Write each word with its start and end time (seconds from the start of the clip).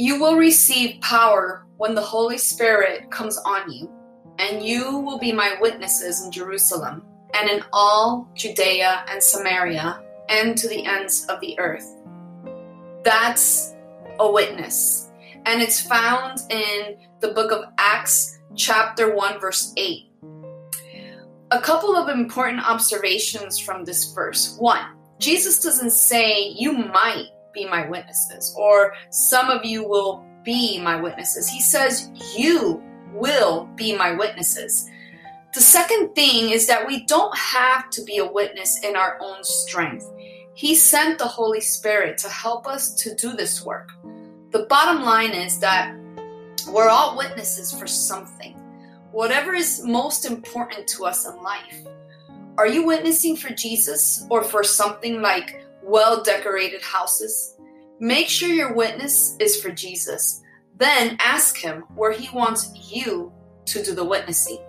You 0.00 0.20
will 0.20 0.36
receive 0.36 1.00
power 1.00 1.66
when 1.76 1.96
the 1.96 2.00
Holy 2.00 2.38
Spirit 2.38 3.10
comes 3.10 3.36
on 3.38 3.68
you, 3.68 3.90
and 4.38 4.64
you 4.64 4.96
will 5.00 5.18
be 5.18 5.32
my 5.32 5.56
witnesses 5.60 6.24
in 6.24 6.30
Jerusalem 6.30 7.02
and 7.34 7.50
in 7.50 7.64
all 7.72 8.30
Judea 8.36 9.04
and 9.08 9.20
Samaria 9.20 10.00
and 10.28 10.56
to 10.56 10.68
the 10.68 10.86
ends 10.86 11.26
of 11.26 11.40
the 11.40 11.58
earth. 11.58 11.96
That's 13.02 13.74
a 14.20 14.30
witness. 14.30 15.10
And 15.46 15.60
it's 15.60 15.80
found 15.80 16.42
in 16.48 16.98
the 17.18 17.32
book 17.32 17.50
of 17.50 17.64
Acts, 17.78 18.38
chapter 18.54 19.16
1, 19.16 19.40
verse 19.40 19.72
8. 19.76 20.12
A 21.50 21.60
couple 21.60 21.96
of 21.96 22.08
important 22.08 22.60
observations 22.64 23.58
from 23.58 23.84
this 23.84 24.12
verse. 24.12 24.56
One, 24.60 24.94
Jesus 25.18 25.60
doesn't 25.60 25.90
say, 25.90 26.50
You 26.50 26.72
might 26.72 27.30
be 27.52 27.66
my 27.66 27.88
witnesses, 27.88 28.54
or 28.56 28.94
some 29.10 29.50
of 29.50 29.64
you 29.64 29.86
will 29.86 30.24
be 30.44 30.80
my 30.80 31.00
witnesses. 31.00 31.48
He 31.48 31.60
says, 31.60 32.10
You 32.36 32.82
will 33.12 33.68
be 33.74 33.96
my 33.96 34.12
witnesses. 34.12 34.88
The 35.54 35.60
second 35.60 36.14
thing 36.14 36.50
is 36.50 36.66
that 36.66 36.86
we 36.86 37.04
don't 37.06 37.36
have 37.36 37.90
to 37.90 38.02
be 38.04 38.18
a 38.18 38.32
witness 38.32 38.84
in 38.84 38.96
our 38.96 39.18
own 39.20 39.42
strength. 39.42 40.06
He 40.54 40.74
sent 40.74 41.18
the 41.18 41.26
Holy 41.26 41.60
Spirit 41.60 42.18
to 42.18 42.28
help 42.28 42.66
us 42.66 42.94
to 42.96 43.14
do 43.14 43.34
this 43.34 43.64
work. 43.64 43.90
The 44.50 44.66
bottom 44.68 45.02
line 45.02 45.30
is 45.30 45.58
that 45.60 45.94
we're 46.70 46.88
all 46.88 47.16
witnesses 47.16 47.72
for 47.72 47.86
something, 47.86 48.54
whatever 49.12 49.54
is 49.54 49.82
most 49.84 50.24
important 50.24 50.86
to 50.88 51.04
us 51.04 51.26
in 51.26 51.42
life. 51.42 51.86
Are 52.58 52.66
you 52.66 52.84
witnessing 52.84 53.36
for 53.36 53.54
Jesus 53.54 54.26
or 54.28 54.42
for 54.42 54.64
something 54.64 55.22
like 55.22 55.62
well 55.88 56.22
decorated 56.22 56.82
houses? 56.82 57.56
Make 58.00 58.28
sure 58.28 58.48
your 58.48 58.74
witness 58.74 59.36
is 59.40 59.60
for 59.60 59.70
Jesus. 59.70 60.42
Then 60.76 61.16
ask 61.18 61.56
Him 61.56 61.84
where 61.96 62.12
He 62.12 62.28
wants 62.34 62.70
you 62.92 63.32
to 63.66 63.82
do 63.82 63.94
the 63.94 64.04
witnessing. 64.04 64.64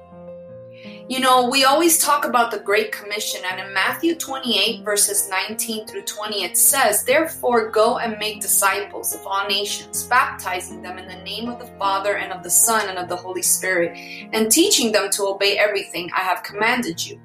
You 1.09 1.19
know, 1.19 1.49
we 1.49 1.63
always 1.63 1.97
talk 1.97 2.23
about 2.23 2.51
the 2.51 2.59
Great 2.59 2.91
Commission, 2.91 3.41
and 3.43 3.59
in 3.59 3.73
Matthew 3.73 4.13
28, 4.13 4.85
verses 4.85 5.27
19 5.27 5.87
through 5.87 6.03
20, 6.03 6.43
it 6.43 6.55
says, 6.55 7.03
Therefore, 7.03 7.71
go 7.71 7.97
and 7.97 8.19
make 8.19 8.41
disciples 8.41 9.15
of 9.15 9.25
all 9.25 9.47
nations, 9.47 10.03
baptizing 10.03 10.83
them 10.83 10.99
in 10.99 11.07
the 11.07 11.23
name 11.23 11.49
of 11.49 11.57
the 11.57 11.73
Father, 11.79 12.17
and 12.17 12.31
of 12.31 12.43
the 12.43 12.49
Son, 12.51 12.87
and 12.89 12.99
of 12.99 13.09
the 13.09 13.15
Holy 13.15 13.41
Spirit, 13.41 13.97
and 14.33 14.51
teaching 14.51 14.91
them 14.91 15.09
to 15.13 15.23
obey 15.23 15.57
everything 15.57 16.11
I 16.15 16.19
have 16.19 16.43
commanded 16.43 17.03
you. 17.03 17.19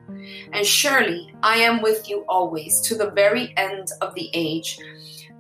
And 0.55 0.65
surely 0.65 1.35
I 1.43 1.57
am 1.57 1.83
with 1.83 2.09
you 2.09 2.25
always, 2.27 2.81
to 2.89 2.95
the 2.95 3.11
very 3.11 3.53
end 3.59 3.89
of 4.01 4.15
the 4.15 4.31
age. 4.33 4.79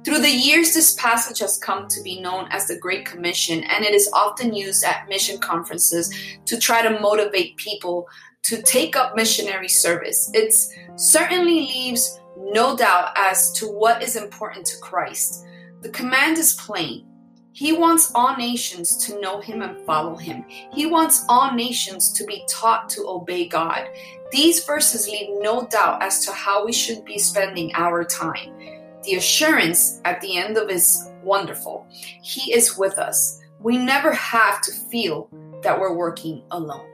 Through 0.04 0.18
the 0.18 0.30
years, 0.30 0.74
this 0.74 0.92
passage 0.96 1.38
has 1.38 1.56
come 1.56 1.88
to 1.88 2.02
be 2.02 2.20
known 2.20 2.48
as 2.50 2.68
the 2.68 2.78
Great 2.78 3.06
Commission, 3.06 3.64
and 3.64 3.86
it 3.86 3.94
is 3.94 4.10
often 4.12 4.52
used 4.52 4.84
at 4.84 5.08
mission 5.08 5.38
conferences 5.38 6.14
to 6.44 6.58
try 6.58 6.82
to 6.82 7.00
motivate 7.00 7.56
people 7.56 8.06
to 8.44 8.62
take 8.62 8.94
up 8.94 9.16
missionary 9.16 9.68
service. 9.68 10.30
It 10.34 10.54
certainly 10.96 11.60
leaves 11.60 12.20
no 12.36 12.76
doubt 12.76 13.12
as 13.16 13.52
to 13.52 13.66
what 13.66 14.02
is 14.02 14.16
important 14.16 14.66
to 14.66 14.78
Christ. 14.78 15.44
The 15.80 15.88
command 15.90 16.38
is 16.38 16.54
plain. 16.54 17.06
He 17.52 17.72
wants 17.72 18.10
all 18.14 18.36
nations 18.36 18.96
to 19.06 19.20
know 19.20 19.40
him 19.40 19.62
and 19.62 19.80
follow 19.86 20.16
him. 20.16 20.44
He 20.72 20.86
wants 20.86 21.24
all 21.28 21.54
nations 21.54 22.12
to 22.14 22.24
be 22.24 22.44
taught 22.48 22.88
to 22.90 23.06
obey 23.06 23.46
God. 23.46 23.86
These 24.32 24.64
verses 24.64 25.08
leave 25.08 25.28
no 25.40 25.66
doubt 25.68 26.02
as 26.02 26.24
to 26.26 26.32
how 26.32 26.66
we 26.66 26.72
should 26.72 27.04
be 27.04 27.18
spending 27.18 27.70
our 27.74 28.04
time. 28.04 28.52
The 29.04 29.14
assurance 29.14 30.00
at 30.04 30.20
the 30.20 30.36
end 30.36 30.56
of 30.56 30.68
is 30.68 31.08
wonderful. 31.22 31.86
He 31.90 32.52
is 32.52 32.76
with 32.76 32.98
us. 32.98 33.40
We 33.60 33.78
never 33.78 34.12
have 34.12 34.60
to 34.62 34.72
feel 34.72 35.28
that 35.62 35.78
we're 35.78 35.94
working 35.94 36.42
alone. 36.50 36.93